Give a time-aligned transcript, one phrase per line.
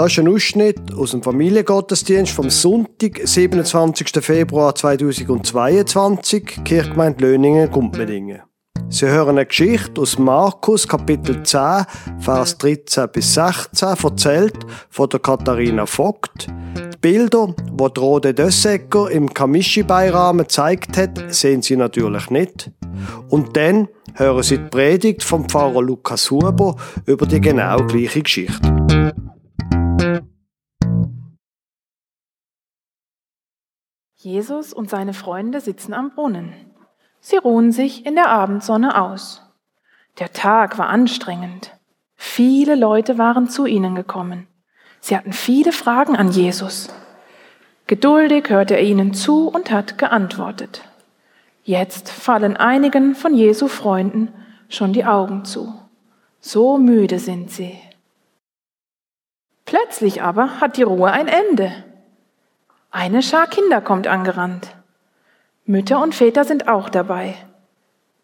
[0.00, 4.08] Das ist ein Ausschnitt aus dem Familiengottesdienst vom Sonntag, 27.
[4.24, 8.40] Februar 2022, Kirchgemeinde Löningen, Gumpmedingen.
[8.88, 11.84] Sie hören eine Geschichte aus Markus Kapitel 10,
[12.18, 14.56] Vers 13 bis 16, erzählt
[14.88, 16.46] von der Katharina Vogt.
[16.46, 22.70] Die Bilder, die Rode Dössecker im Kamischi-Beirahmen gezeigt hat, sehen Sie natürlich nicht.
[23.28, 28.80] Und dann hören Sie die Predigt vom Pfarrer Lukas Huber über die genau gleiche Geschichte.
[34.22, 36.52] Jesus und seine Freunde sitzen am Brunnen.
[37.20, 39.42] Sie ruhen sich in der Abendsonne aus.
[40.18, 41.72] Der Tag war anstrengend.
[42.16, 44.46] Viele Leute waren zu ihnen gekommen.
[45.00, 46.90] Sie hatten viele Fragen an Jesus.
[47.86, 50.82] Geduldig hörte er ihnen zu und hat geantwortet.
[51.64, 54.28] Jetzt fallen einigen von Jesu Freunden
[54.68, 55.72] schon die Augen zu.
[56.40, 57.78] So müde sind sie.
[59.64, 61.72] Plötzlich aber hat die Ruhe ein Ende.
[62.92, 64.74] Eine Schar Kinder kommt angerannt.
[65.64, 67.36] Mütter und Väter sind auch dabei.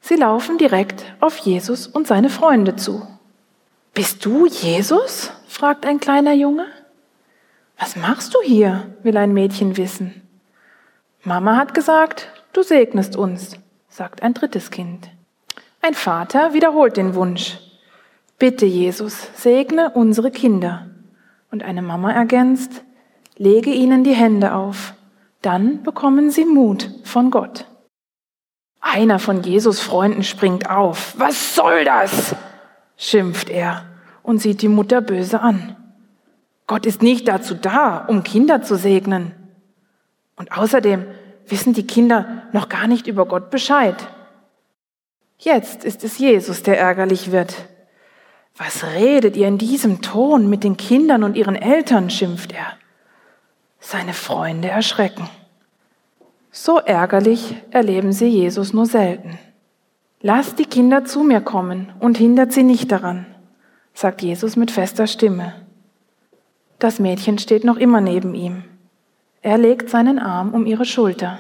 [0.00, 3.06] Sie laufen direkt auf Jesus und seine Freunde zu.
[3.94, 5.32] Bist du Jesus?
[5.46, 6.66] fragt ein kleiner Junge.
[7.78, 8.94] Was machst du hier?
[9.04, 10.22] will ein Mädchen wissen.
[11.22, 13.56] Mama hat gesagt, du segnest uns,
[13.88, 15.08] sagt ein drittes Kind.
[15.80, 17.58] Ein Vater wiederholt den Wunsch.
[18.38, 20.86] Bitte, Jesus, segne unsere Kinder.
[21.52, 22.82] Und eine Mama ergänzt,
[23.36, 24.94] lege ihnen die Hände auf,
[25.42, 27.66] dann bekommen sie Mut von Gott.
[28.80, 31.14] Einer von Jesus Freunden springt auf.
[31.18, 32.34] Was soll das?
[32.96, 33.84] schimpft er
[34.22, 35.76] und sieht die Mutter böse an.
[36.66, 39.32] Gott ist nicht dazu da, um Kinder zu segnen.
[40.36, 41.04] Und außerdem
[41.46, 43.96] wissen die Kinder noch gar nicht über Gott Bescheid.
[45.38, 47.54] Jetzt ist es Jesus, der ärgerlich wird.
[48.56, 52.78] Was redet ihr in diesem Ton mit den Kindern und ihren Eltern, schimpft er.
[53.88, 55.28] Seine Freunde erschrecken.
[56.50, 59.38] So ärgerlich erleben sie Jesus nur selten.
[60.20, 63.26] Lasst die Kinder zu mir kommen und hindert sie nicht daran,
[63.94, 65.54] sagt Jesus mit fester Stimme.
[66.80, 68.64] Das Mädchen steht noch immer neben ihm.
[69.40, 71.38] Er legt seinen Arm um ihre Schulter.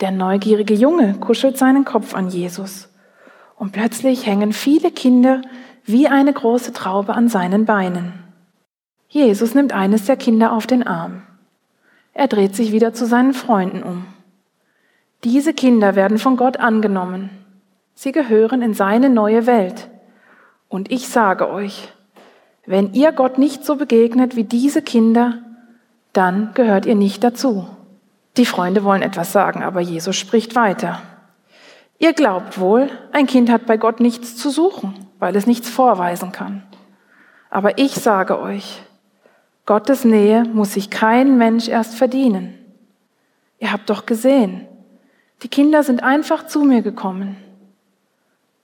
[0.00, 2.88] Der neugierige Junge kuschelt seinen Kopf an Jesus.
[3.54, 5.42] Und plötzlich hängen viele Kinder
[5.84, 8.23] wie eine große Traube an seinen Beinen.
[9.14, 11.22] Jesus nimmt eines der Kinder auf den Arm.
[12.14, 14.06] Er dreht sich wieder zu seinen Freunden um.
[15.22, 17.30] Diese Kinder werden von Gott angenommen.
[17.94, 19.88] Sie gehören in seine neue Welt.
[20.68, 21.92] Und ich sage euch,
[22.66, 25.38] wenn ihr Gott nicht so begegnet wie diese Kinder,
[26.12, 27.68] dann gehört ihr nicht dazu.
[28.36, 31.00] Die Freunde wollen etwas sagen, aber Jesus spricht weiter.
[32.00, 36.32] Ihr glaubt wohl, ein Kind hat bei Gott nichts zu suchen, weil es nichts vorweisen
[36.32, 36.64] kann.
[37.48, 38.82] Aber ich sage euch,
[39.66, 42.58] Gottes Nähe muss sich kein Mensch erst verdienen.
[43.58, 44.66] Ihr habt doch gesehen,
[45.42, 47.36] die Kinder sind einfach zu mir gekommen.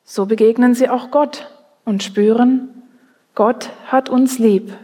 [0.04, 1.50] So begegnen sie auch Gott
[1.84, 2.68] und spüren,
[3.34, 4.76] Gott hat uns lieb.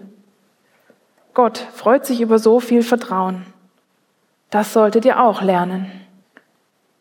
[1.35, 3.45] Gott freut sich über so viel Vertrauen.
[4.49, 5.91] Das solltet ihr auch lernen.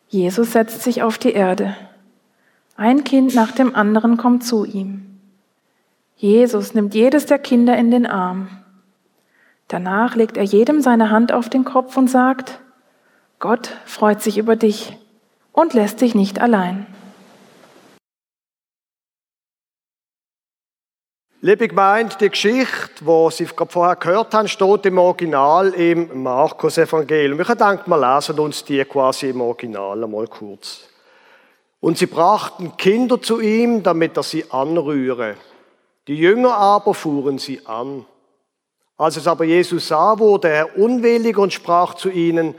[0.08, 1.74] Jesus setzt sich auf die Erde.
[2.76, 5.18] Ein Kind nach dem anderen kommt zu ihm.
[6.16, 8.48] Jesus nimmt jedes der Kinder in den Arm.
[9.68, 12.60] Danach legt er jedem seine Hand auf den Kopf und sagt,
[13.38, 14.96] Gott freut sich über dich
[15.52, 16.86] und lässt dich nicht allein.
[21.42, 27.40] Liebe Gemeinde, die Geschichte, die Sie vorher gehört haben, steht im Original im Markus-Evangelium.
[27.40, 30.88] Ich denke, wir lesen uns die quasi im Original einmal kurz.
[31.78, 35.36] Und sie brachten Kinder zu ihm, damit er sie anrühre.
[36.08, 38.06] Die Jünger aber fuhren sie an.
[38.96, 42.54] Als es aber Jesus sah, wurde er unwillig und sprach zu ihnen,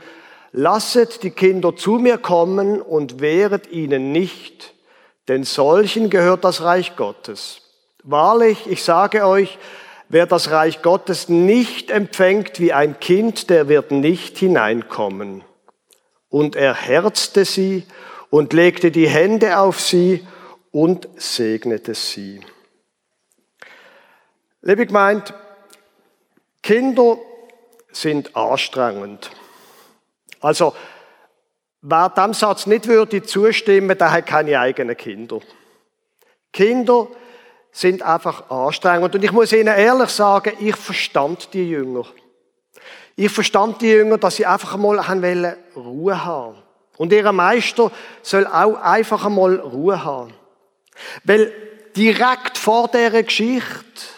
[0.52, 4.74] lasset die Kinder zu mir kommen und wehret ihnen nicht,
[5.26, 7.62] denn solchen gehört das Reich Gottes.
[8.04, 9.58] Wahrlich, ich sage euch,
[10.08, 15.42] wer das Reich Gottes nicht empfängt wie ein Kind, der wird nicht hineinkommen.
[16.30, 17.84] Und er herzte sie
[18.30, 20.26] und legte die Hände auf sie
[20.70, 22.40] und segnete sie.
[24.62, 25.34] Liebe Gemeinde,
[26.68, 27.16] Kinder
[27.92, 29.30] sind anstrengend.
[30.42, 30.74] Also,
[31.80, 35.40] wer dem Satz nicht würde zustimmen, der hat keine eigenen Kinder.
[36.52, 37.08] Kinder
[37.72, 39.14] sind einfach anstrengend.
[39.14, 42.04] Und ich muss Ihnen ehrlich sagen, ich verstand die Jünger.
[43.16, 46.62] Ich verstand die Jünger, dass sie einfach einmal haben Ruhe haben.
[46.98, 50.34] Und ihr Meister soll auch einfach einmal Ruhe haben.
[51.24, 51.50] Weil
[51.96, 54.17] direkt vor dieser Geschichte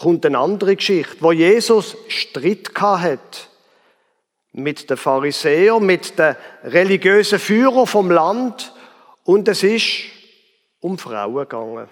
[0.00, 3.48] kommt eine andere Geschichte, wo Jesus Streit hat
[4.52, 8.72] mit den Pharisäern, mit den religiösen Führern vom Land
[9.24, 10.04] und es ist
[10.80, 11.88] um Frauen gegangen.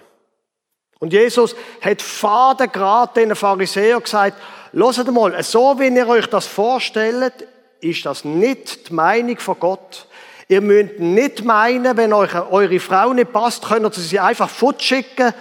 [0.99, 4.41] Und Jesus hat faden gerade den Pharisäern gesagt,
[4.73, 7.33] hört mal, so wie ihr euch das vorstellt,
[7.81, 10.07] ist das nicht die Meinung von Gott.
[10.47, 15.33] Ihr müsst nicht meinen, wenn euch eure Frau nicht passt, könnt ihr sie einfach fortschicken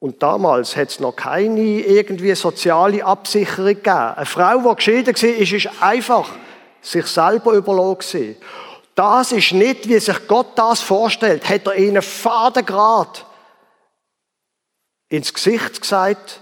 [0.00, 4.14] und damals hat es noch keine irgendwie soziale Absicherung gegeben.
[4.16, 6.28] Eine Frau, die geschieden war, ist, ist einfach
[6.80, 8.36] sich selber überlassen.
[8.94, 11.48] Das ist nicht, wie sich Gott das vorstellt.
[11.48, 13.26] Hat er ihnen fadengrad
[15.08, 16.40] ins Gesicht gesagt,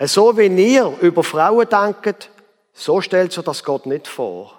[0.00, 2.30] so wie ihr über Frauen denkt,
[2.72, 4.54] so stellt sich das Gott nicht vor.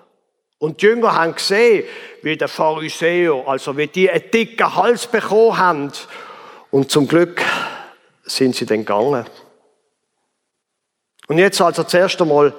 [0.60, 1.86] Und die Jünger haben gesehen,
[2.22, 5.92] wie der Pharisäer, also wie die einen dicken Hals bekommen haben.
[6.70, 7.42] Und zum Glück
[8.24, 9.26] sind sie denn gegangen.
[11.28, 12.54] Und jetzt also zuerst einmal,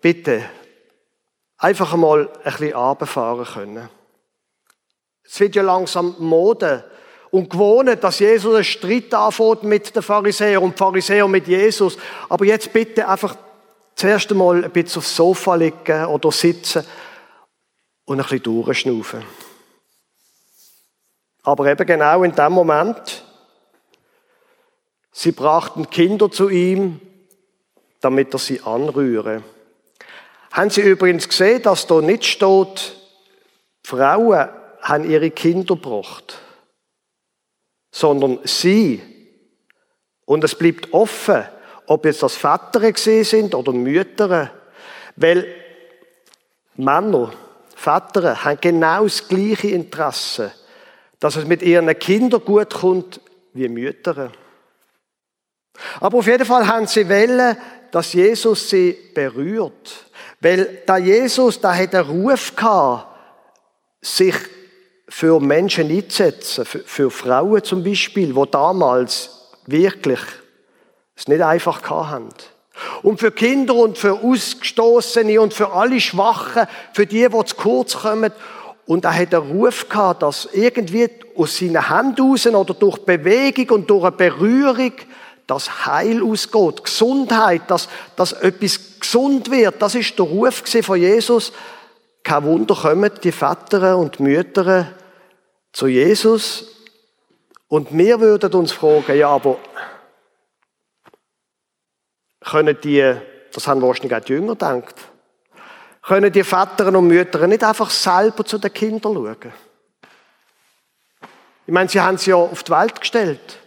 [0.00, 0.44] bitte,
[1.58, 3.88] einfach einmal ein bisschen runterfahren können.
[5.24, 6.84] Es wird ja langsam Mode
[7.30, 11.98] und gewohnt, dass Jesus einen Streit anfängt mit den Pharisäern und Pharisäer mit Jesus.
[12.28, 13.36] Aber jetzt bitte einfach
[13.94, 16.86] zuerst einmal ein bisschen aufs Sofa liegen oder sitzen
[18.04, 19.24] und ein bisschen durchschnaufen.
[21.42, 23.25] Aber eben genau in dem Moment,
[25.18, 27.00] Sie brachten Kinder zu ihm,
[28.02, 29.42] damit er sie anrühre.
[30.52, 32.96] Haben Sie übrigens gesehen, dass da nicht steht,
[33.82, 34.50] Frauen
[34.82, 36.38] haben ihre Kinder gebracht,
[37.90, 39.00] sondern sie.
[40.26, 41.44] Und es bleibt offen,
[41.86, 44.50] ob jetzt das Väter gesehen sind oder Mütter,
[45.16, 45.46] weil
[46.74, 47.32] Männer,
[47.74, 50.52] Väter haben genau das gleiche Interesse,
[51.18, 53.18] dass es mit ihren Kindern gut kommt
[53.54, 54.30] wie Mütter.
[56.00, 57.56] Aber auf jeden Fall haben sie wollen,
[57.90, 60.06] dass Jesus sie berührt.
[60.40, 63.06] Weil da Jesus, da hat einen Ruf gehabt,
[64.00, 64.34] sich
[65.08, 69.30] für Menschen einzusetzen, für, für Frauen zum Beispiel, wo damals
[69.66, 70.20] wirklich
[71.16, 72.28] es nicht einfach hatten.
[73.02, 77.96] Und für Kinder und für Ausgestoßene und für alle Schwachen, für die, die zu kurz
[77.96, 78.32] kommen.
[78.86, 83.76] Und er hat einen Ruf gehabt, dass irgendwie aus seinen Händen raus oder durch Bewegung
[83.76, 84.92] und durch eine Berührung
[85.46, 89.80] dass Heil ausgeht, Gesundheit, dass, dass etwas gesund wird.
[89.80, 91.52] Das ist der Ruf von Jesus.
[92.24, 94.92] Kein Wunder kommen die Väter und Mütter
[95.72, 96.66] zu Jesus.
[97.68, 99.58] Und wir würden uns fragen, ja, aber
[102.44, 103.14] können die,
[103.52, 104.94] das haben wahrscheinlich auch die Jünger gedacht,
[106.02, 109.52] können die Väter und Mütter nicht einfach selber zu den Kindern schauen?
[111.66, 113.58] Ich meine, sie haben sie ja auf die Welt gestellt.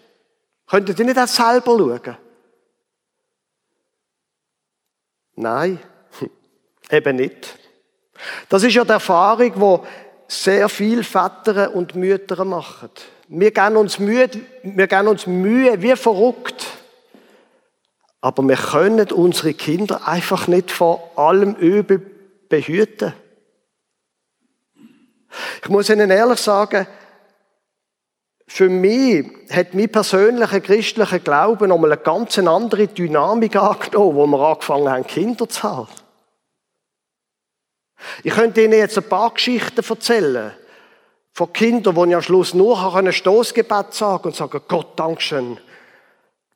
[0.69, 2.18] Könntet ihr nicht auch selber schauen?
[5.36, 5.80] Nein,
[6.92, 7.57] eben nicht.
[8.50, 9.88] Das ist ja die Erfahrung, die
[10.27, 12.89] sehr viele Väter und Mütter machen.
[13.30, 14.30] Wir geben uns Mühe,
[14.63, 16.68] wir geben uns Mühe wie verrückt.
[18.21, 22.00] Aber wir können unsere Kinder einfach nicht vor allem Übel
[22.50, 23.13] behüten.
[25.63, 26.86] Ich muss Ihnen ehrlich sagen,
[28.51, 34.39] für mich hat mein persönlicher christlicher Glaube nochmal eine ganz andere Dynamik angenommen, wo wir
[34.39, 35.87] angefangen haben, Kinder zu haben.
[38.23, 40.51] Ich könnte Ihnen jetzt ein paar Geschichten erzählen
[41.31, 45.59] von Kindern, wo ich am Schluss nur ein Stoßgebet sagen und sagen, Gott, Dankeschön.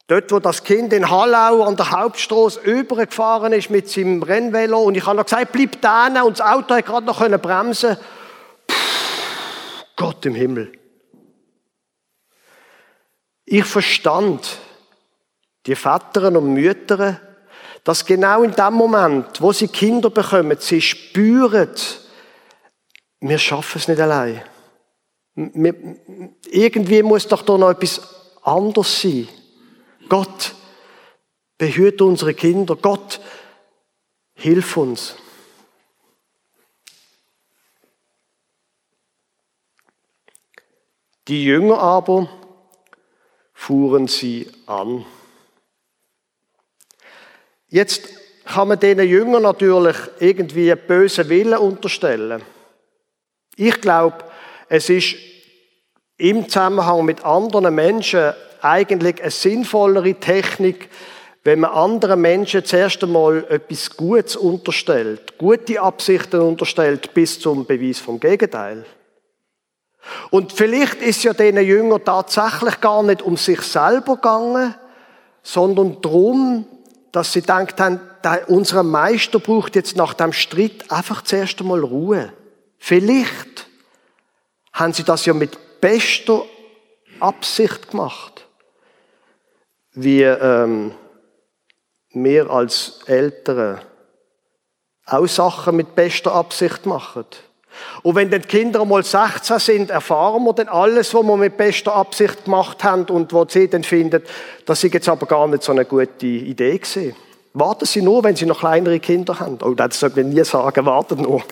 [0.08, 4.98] Dort, wo das Kind in Hallau an der Hauptstraße übergefahren ist mit seinem Rennvelo und
[4.98, 7.98] ich habe noch gesagt, bleib da und das Auto hat gerade noch bremsen
[8.66, 8.76] Puh,
[9.96, 10.72] Gott im Himmel.
[13.54, 14.58] Ich verstand
[15.68, 17.22] die Väter und Mütter,
[17.84, 21.70] dass genau in dem Moment, wo sie Kinder bekommen, sie spüren,
[23.20, 24.42] wir schaffen es nicht allein.
[25.36, 25.76] Wir,
[26.50, 28.02] irgendwie muss doch da noch etwas
[28.42, 29.28] anderes sein.
[30.10, 30.56] Gott,
[31.60, 32.76] behüte unsere Kinder.
[32.76, 33.22] Gott,
[34.34, 35.16] hilf uns.
[41.28, 42.28] Die Jünger aber,
[43.66, 45.06] fuhren sie an.
[47.70, 48.10] Jetzt
[48.44, 52.42] kann man diesen Jüngern natürlich irgendwie einen bösen Willen unterstellen.
[53.56, 54.26] Ich glaube,
[54.68, 55.16] es ist
[56.18, 60.90] im Zusammenhang mit anderen Menschen eigentlich eine sinnvollere Technik,
[61.46, 68.00] wenn man anderen Menschen zuerst einmal etwas Gutes unterstellt, gute Absichten unterstellt, bis zum Beweis
[68.00, 68.86] vom Gegenteil.
[70.30, 74.76] Und vielleicht ist ja diesen Jüngern tatsächlich gar nicht um sich selber gegangen,
[75.42, 76.66] sondern darum,
[77.12, 78.00] dass sie gedacht haben,
[78.48, 82.34] unser Meister braucht jetzt nach dem Streit einfach zuerst einmal Ruhe.
[82.78, 83.68] Vielleicht
[84.74, 86.44] haben sie das ja mit bester
[87.20, 88.48] Absicht gemacht,
[89.94, 90.94] wie ähm,
[92.12, 93.82] wir als Eltern
[95.06, 97.26] auch Sachen mit bester Absicht machen.
[98.02, 101.58] Und wenn dann die Kinder mal 16 sind, erfahren wir dann alles, was wir mit
[101.58, 104.24] bester Absicht gemacht haben und wo sie dann finden,
[104.66, 107.16] das ist jetzt aber gar nicht so eine gute Idee gewesen.
[107.54, 109.60] Warten Sie nur, wenn Sie noch kleinere Kinder haben.
[109.62, 111.44] Oh, das sollte man nie sagen, warten nur.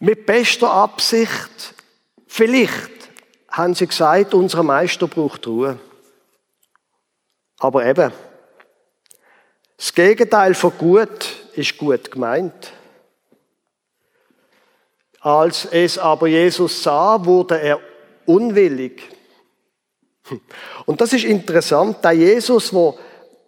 [0.00, 1.74] mit bester Absicht,
[2.26, 2.90] vielleicht
[3.50, 5.78] haben Sie gesagt, unser Meister braucht Ruhe.
[7.58, 8.12] Aber eben,
[9.76, 12.72] das Gegenteil von gut ist gut gemeint.
[15.20, 17.80] Als es aber Jesus sah, wurde er
[18.26, 19.02] unwillig.
[20.86, 22.98] Und das ist interessant, der Jesus, wo,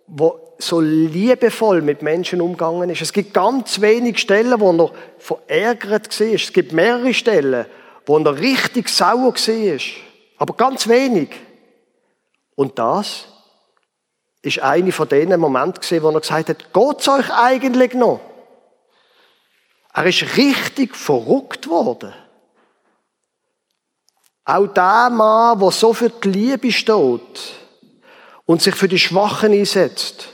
[0.06, 3.02] wo so liebevoll mit Menschen umgegangen ist.
[3.02, 6.26] Es gibt ganz wenig Stellen, wo er verärgert war.
[6.26, 7.66] Es gibt mehrere Stellen,
[8.06, 9.80] wo er richtig sauer war.
[10.38, 11.30] Aber ganz wenig.
[12.56, 13.26] Und das
[14.42, 18.20] ist eine von denen Momenten, wo er gesagt hat, geht's euch eigentlich noch?
[19.92, 22.12] Er ist richtig verrückt worden.
[24.44, 27.54] Auch der Mann, der so für die Liebe steht
[28.46, 30.28] und sich für die Schwachen einsetzt,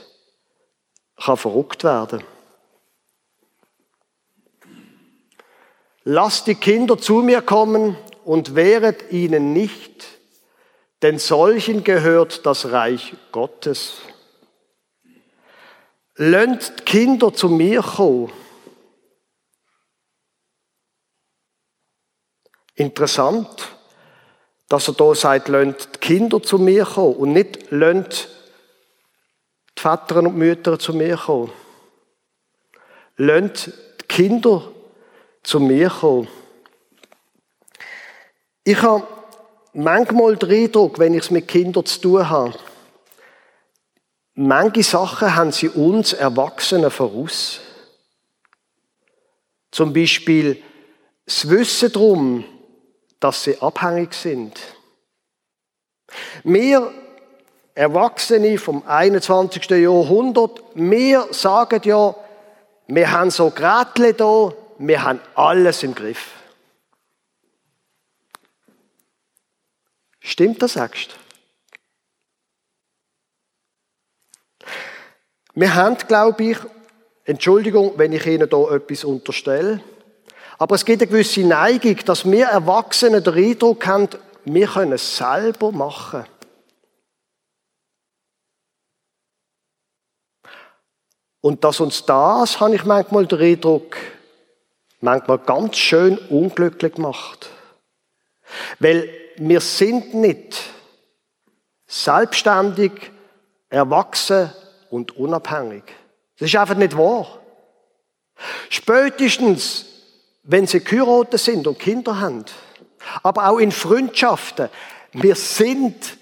[1.17, 2.23] kann verrückt werden.
[6.03, 10.05] Lasst die Kinder zu mir kommen und wehret ihnen nicht,
[11.01, 13.95] denn solchen gehört das Reich Gottes.
[16.15, 18.31] Lönnt Kinder zu mir kommen
[22.77, 23.47] Interessant,
[24.69, 28.29] dass er da sagt, lönt die Kinder zu mir kommen und nicht lönt
[29.75, 31.51] die Väter und Mütter zu mir kommen.
[33.15, 34.71] Lönt die Kinder
[35.41, 36.27] zu mir kommen.
[38.63, 39.07] Ich habe
[39.73, 42.53] manchmal den Eindruck, wenn ich es mit Kindern zu tun habe,
[44.35, 47.59] manche Sachen haben sie uns Erwachsenen voraus.
[49.71, 50.61] Zum Beispiel
[51.25, 52.45] das Wissen darum,
[53.19, 54.59] dass sie abhängig sind.
[56.43, 56.91] Wir
[57.77, 59.69] Erwachsene vom 21.
[59.69, 62.15] Jahrhundert, wir sagen ja,
[62.87, 66.31] wir haben so Grätle da, wir haben alles im Griff.
[70.19, 71.15] Stimmt das, sagst
[75.53, 76.57] Wir haben, glaube ich,
[77.25, 79.83] Entschuldigung, wenn ich Ihnen da etwas unterstelle,
[80.57, 84.09] aber es gibt eine gewisse Neigung, dass wir Erwachsene den Eindruck haben,
[84.45, 86.25] wir können es selber machen.
[91.41, 93.95] Und dass uns das, habe ich manchmal den Eindruck,
[94.99, 97.49] manchmal ganz schön unglücklich macht.
[98.79, 100.57] Weil wir sind nicht
[101.85, 103.11] selbstständig,
[103.69, 104.51] erwachsen
[104.89, 105.83] und unabhängig.
[106.39, 107.39] Das ist einfach nicht wahr.
[108.69, 109.85] Spätestens,
[110.47, 112.45] wenn sie geheiratet sind und Kinder haben.
[113.21, 114.69] Aber auch in Freundschaften.
[115.13, 116.17] Wir sind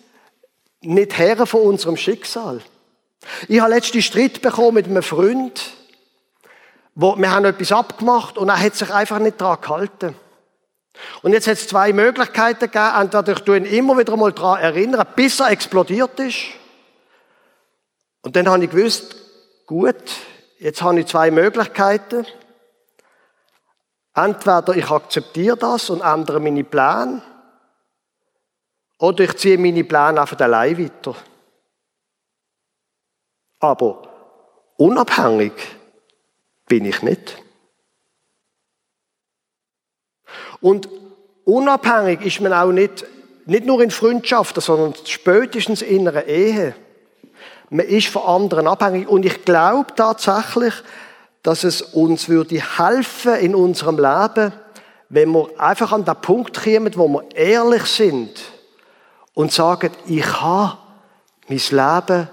[0.82, 2.62] nicht Herren von unserem Schicksal.
[3.48, 5.72] Ich habe letzten Streit bekommen mit einem Freund,
[6.96, 10.16] wo wir haben etwas abgemacht und er hat sich einfach nicht daran gehalten.
[11.22, 12.92] Und jetzt hat es zwei Möglichkeiten gegeben.
[13.00, 16.46] Entweder tue ihn immer wieder mal daran erinnern, bis er explodiert ist.
[18.22, 19.16] Und dann habe ich gewusst,
[19.68, 19.96] gut,
[20.58, 22.26] jetzt habe ich zwei Möglichkeiten.
[24.16, 27.22] Entweder ich akzeptiere das und ändere meine Pläne,
[28.98, 31.16] oder ich ziehe meine Pläne einfach allein weiter.
[33.60, 34.08] Aber
[34.78, 35.54] unabhängig
[36.66, 37.44] bin ich nicht.
[40.62, 40.88] Und
[41.44, 43.06] unabhängig ist man auch nicht,
[43.46, 46.74] nicht nur in Freundschaften, sondern spätestens in einer Ehe.
[47.70, 49.08] Man ist von anderen abhängig.
[49.08, 50.74] Und ich glaube tatsächlich,
[51.46, 54.52] dass es uns würde helfen in unserem Leben,
[55.10, 58.32] wenn wir einfach an den Punkt kommen, wo wir ehrlich sind
[59.36, 60.80] und sagen, ich habe
[61.48, 62.30] mein Leben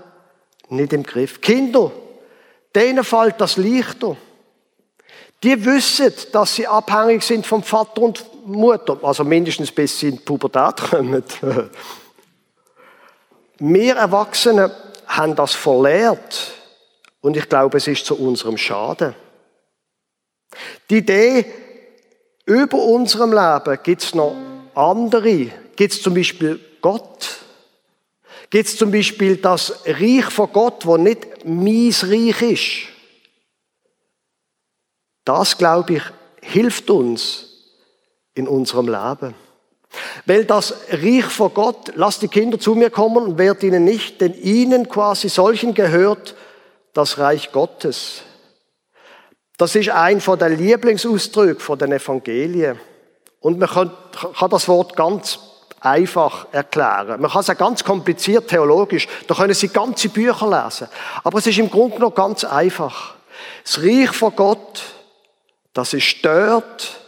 [0.70, 1.42] nicht im Griff.
[1.42, 1.92] Kinder,
[2.74, 4.16] denen fällt das leichter.
[5.42, 10.16] Die wissen, dass sie abhängig sind vom Vater und Mutter, also mindestens bis sie in
[10.16, 11.22] die Pubertät kommen.
[13.58, 14.74] Wir Erwachsene
[15.06, 16.61] haben das verlehrt
[17.22, 19.14] und ich glaube, es ist zu unserem Schaden.
[20.90, 21.46] Die Idee,
[22.44, 24.36] über unserem Leben gibt es noch
[24.74, 25.50] andere.
[25.76, 27.38] Gibt es zum Beispiel Gott?
[28.50, 32.88] Gibt es zum Beispiel das Reich von Gott, wo nicht mies Reich ist?
[35.24, 36.02] Das, glaube ich,
[36.42, 37.46] hilft uns
[38.34, 39.34] in unserem Leben.
[40.26, 44.20] Weil das Reich von Gott, lasst die Kinder zu mir kommen und wehrt ihnen nicht,
[44.20, 46.34] denn ihnen quasi solchen gehört
[46.92, 48.22] das Reich Gottes.
[49.58, 52.80] Das ist ein von den Lieblingsausdrücken von den Evangelien.
[53.40, 53.90] Und man kann,
[54.38, 55.38] kann das Wort ganz
[55.80, 57.20] einfach erklären.
[57.20, 60.88] Man kann es ja ganz kompliziert theologisch, da können Sie ganze Bücher lesen.
[61.24, 63.14] Aber es ist im Grunde noch ganz einfach.
[63.64, 64.82] Das Reich von Gott,
[65.72, 67.00] das ist dort,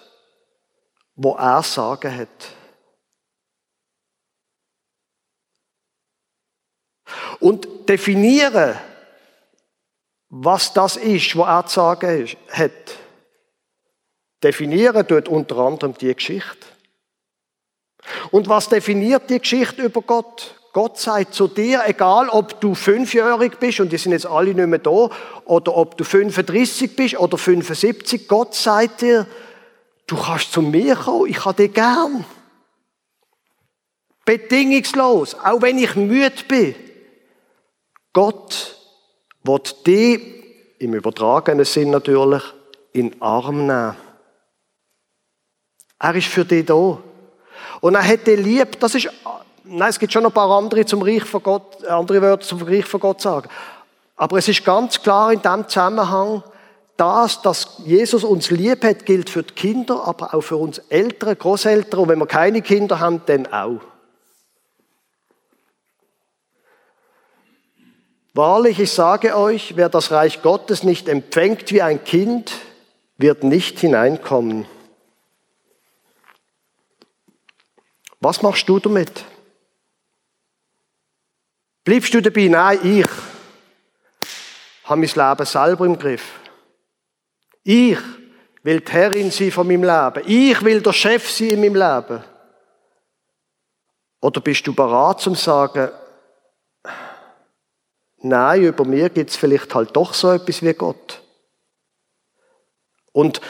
[1.16, 2.28] wo er Sagen hat.
[7.38, 8.76] Und definieren,
[10.36, 12.72] was das ist, was er zu sagen hat.
[14.42, 16.66] Definieren tut unter anderem die Geschichte.
[18.32, 20.56] Und was definiert die Geschichte über Gott?
[20.72, 24.66] Gott sagt zu dir, egal ob du fünfjährig bist und die sind jetzt alle nicht
[24.66, 25.08] mehr da,
[25.44, 29.28] oder ob du 35 bist oder 75, Gott sagt dir,
[30.08, 32.24] du kannst zu mir kommen, ich habe dich gern.
[34.24, 36.74] Bedingungslos, auch wenn ich müde bin.
[38.12, 38.83] Gott
[39.44, 40.20] wird dich,
[40.78, 42.42] im übertragenen Sinn natürlich,
[42.92, 43.96] in den Arm nehmen.
[45.98, 46.98] Er ist für dich da.
[47.80, 48.80] Und er dich lieb.
[48.80, 49.08] Das ist,
[49.64, 52.84] nein, es gibt schon ein paar andere zum Reich von Gott, andere Wörter zum Reich
[52.84, 53.48] von Gott sagen.
[54.16, 56.42] Aber es ist ganz klar in dem Zusammenhang,
[56.96, 61.36] das, dass Jesus uns lieb hat, gilt für die Kinder, aber auch für uns Eltern,
[61.36, 63.80] Großeltern und wenn wir keine Kinder haben, dann auch.
[68.36, 72.52] Wahrlich, ich sage euch, wer das Reich Gottes nicht empfängt wie ein Kind,
[73.16, 74.66] wird nicht hineinkommen.
[78.18, 79.24] Was machst du damit?
[81.84, 82.48] Bleibst du dabei?
[82.48, 83.06] Nein, ich
[84.82, 86.40] habe mein Leben selber im Griff.
[87.62, 87.98] Ich
[88.64, 90.28] will die Herrin sein von meinem Leben.
[90.28, 92.24] Ich will der Chef sein in meinem Leben.
[94.20, 95.90] Oder bist du bereit zum sagen,
[98.26, 101.20] Nein, über mir gibt es vielleicht halt doch so etwas wie Gott.
[103.12, 103.42] Und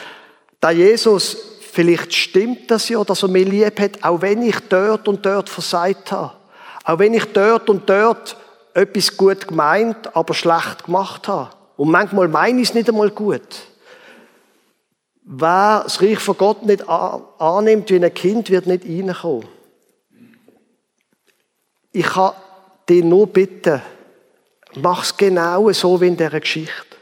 [0.59, 1.37] da Jesus,
[1.71, 5.47] vielleicht stimmt das ja, dass er mich lieb hat, auch wenn ich dort und dort
[5.47, 6.33] versagt habe.
[6.83, 8.35] Auch wenn ich dort und dort
[8.73, 11.55] etwas gut gemeint, aber schlecht gemacht habe.
[11.77, 13.47] Und manchmal meine ich es nicht einmal gut.
[15.23, 19.47] Wer das Reich von Gott nicht annimmt wie ein Kind, wird nicht reinkommen.
[21.93, 22.33] Ich kann
[22.89, 23.81] dich nur bitten,
[24.77, 26.97] Mach's genau so wie in dieser Geschichte.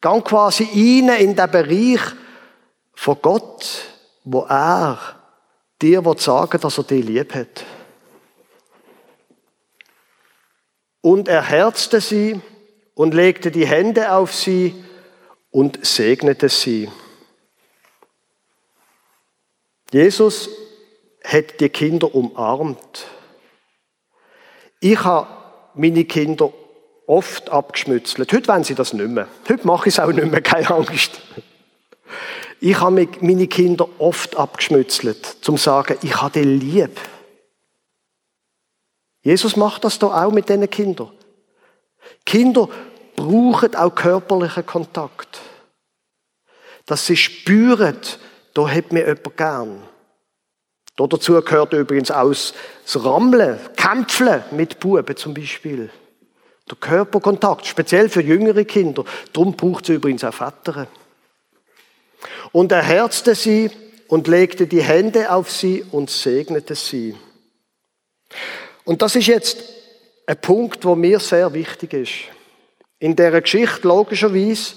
[0.00, 2.00] Gang quasi rein in den Bereich
[2.94, 3.86] von Gott,
[4.24, 4.98] wo er
[5.80, 7.64] dir sagen dass er dich lieb hat.
[11.00, 12.40] Und er herzte sie
[12.94, 14.84] und legte die Hände auf sie
[15.50, 16.90] und segnete sie.
[19.92, 20.48] Jesus
[21.22, 23.06] hat die Kinder umarmt.
[24.80, 25.43] Ich habe
[25.74, 26.52] meine Kinder
[27.06, 28.32] oft abgeschmützelt.
[28.32, 29.28] Heute wollen sie das nicht mehr.
[29.48, 31.20] Heute mache ich es auch nicht mehr, keine Angst.
[32.60, 37.00] Ich habe meine Kinder oft abgeschmützelt, zum zu sagen, ich habe dich lieb.
[39.22, 41.10] Jesus macht das doch auch mit diesen Kindern.
[42.24, 42.68] Kinder
[43.16, 45.40] brauchen auch körperlichen Kontakt.
[46.86, 47.98] Dass sie spüren,
[48.52, 49.82] da hat mir jemand gern.
[50.96, 52.54] Dazu gehört übrigens auch das
[53.04, 55.90] Rammeln, Kämpfen mit Buben zum Beispiel.
[56.70, 59.04] Der Körperkontakt, speziell für jüngere Kinder.
[59.32, 60.86] Darum braucht es übrigens auch Väter.
[62.52, 63.70] Und er herzte sie
[64.08, 67.16] und legte die Hände auf sie und segnete sie.
[68.84, 69.64] Und das ist jetzt
[70.26, 72.12] ein Punkt, wo mir sehr wichtig ist.
[72.98, 74.74] In der Geschichte logischerweise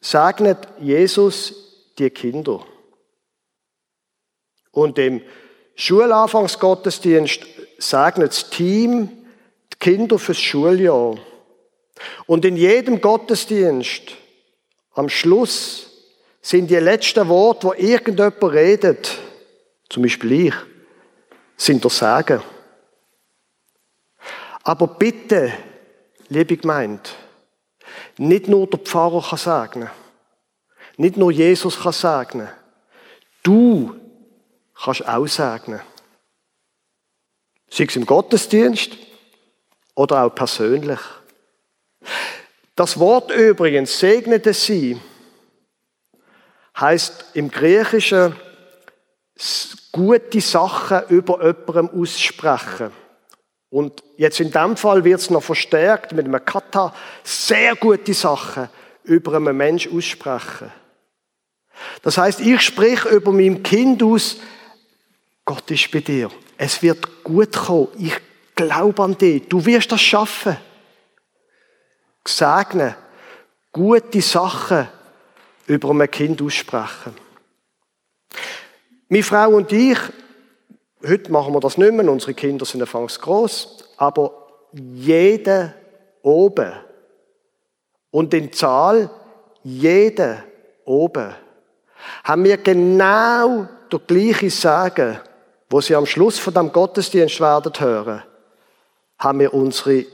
[0.00, 1.54] segnet Jesus
[1.98, 2.66] die Kinder.
[4.72, 5.22] Und im
[5.74, 7.46] Schulanfangsgottesdienst
[7.78, 9.08] segnet das Team
[9.72, 11.16] die Kinder fürs Schuljahr.
[12.26, 14.16] Und in jedem Gottesdienst
[14.94, 15.90] am Schluss
[16.40, 19.18] sind die letzten Worte, wo irgendjemand redet,
[19.88, 20.54] zum Beispiel ich,
[21.56, 22.42] sind der Sagen.
[24.64, 25.52] Aber bitte,
[26.28, 27.02] liebe Gemeinde,
[28.18, 29.90] nicht nur der Pfarrer kann sagen,
[30.96, 32.48] nicht nur Jesus kann sagen,
[33.42, 33.94] du
[34.82, 35.80] kannst auch segnen.
[37.70, 38.96] Sei es im Gottesdienst
[39.94, 41.00] oder auch persönlich.
[42.74, 45.00] Das Wort übrigens, segnete sie,
[46.78, 48.34] heißt im Griechischen
[49.92, 52.90] gute Sachen über jemandem aussprechen.
[53.70, 58.68] Und jetzt in dem Fall wird es noch verstärkt mit einem Kata, sehr gute Sachen
[59.04, 60.70] über einen Mensch aussprechen.
[62.02, 64.38] Das heißt, ich sprich über meinem Kind aus,
[65.44, 66.30] Gott ist bei dir.
[66.56, 67.88] Es wird gut kommen.
[67.98, 68.14] Ich
[68.54, 69.48] glaube an dich.
[69.48, 70.56] Du wirst das schaffen.
[72.24, 72.94] Gesegnen.
[73.72, 74.88] Gute Sachen
[75.66, 77.14] über ein Kind aussprechen.
[79.08, 79.98] Meine Frau und ich,
[81.06, 85.74] heute machen wir das nicht mehr, unsere Kinder sind anfangs groß, aber jeder
[86.22, 86.72] oben
[88.10, 89.10] und in Zahl
[89.62, 90.44] jeder
[90.84, 91.34] oben
[92.24, 95.20] haben wir genau der gleiche Sagen,
[95.72, 98.22] wo sie am Schluss von dem Gottesdienst werden hören,
[99.18, 100.04] haben wir unsere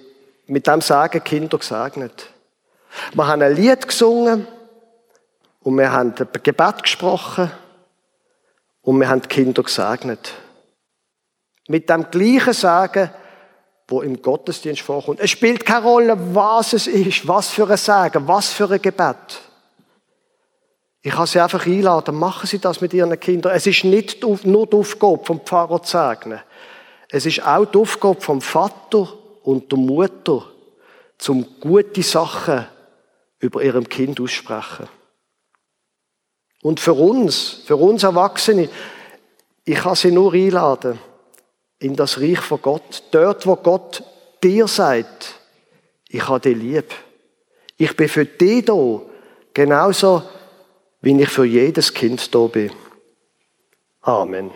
[0.46, 2.30] mit dem Sagen Kinder gesegnet.
[3.12, 4.46] Wir haben ein Lied gesungen
[5.60, 7.50] und wir haben ein Gebet gesprochen
[8.82, 10.32] und wir haben die Kinder gesegnet.
[11.66, 13.10] Mit dem gleichen Sagen,
[13.88, 15.18] wo im Gottesdienst vorkommt.
[15.18, 19.40] Es spielt keine Rolle, was es ist, was für ein Sagen, was für ein Gebet.
[21.02, 23.54] Ich kann Sie einfach einladen, machen Sie das mit Ihren Kindern.
[23.54, 26.40] Es ist nicht nur die Aufgabe vom Pfarrer zu segnen.
[27.08, 29.08] Es ist auch die Aufgabe vom Vater
[29.42, 30.44] und der Mutter,
[31.16, 32.66] zum gute Sachen
[33.40, 34.88] über ihrem Kind aussprechen.
[36.62, 38.68] Und für uns, für uns Erwachsene,
[39.64, 40.98] ich kann sie nur einladen
[41.78, 43.04] in das Reich von Gott.
[43.10, 44.02] Dort, wo Gott
[44.42, 45.34] dir sagt,
[46.08, 46.94] ich habe dich lieb.
[47.76, 49.00] Ich bin für dich da,
[49.54, 50.22] genauso
[51.00, 52.72] wie ich für jedes Kind da bin.
[54.02, 54.50] Amen.